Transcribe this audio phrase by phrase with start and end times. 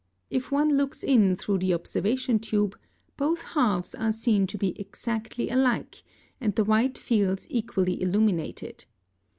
[0.31, 2.75] If one looks in through the observation tube,
[3.17, 6.01] both halves are seen to be exactly alike,
[6.41, 8.85] and the white fields equally illuminated.